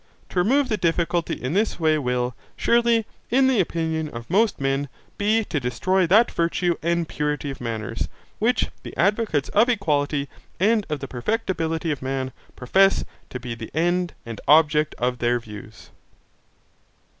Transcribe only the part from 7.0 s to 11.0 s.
purity of manners, which the advocates of equality, and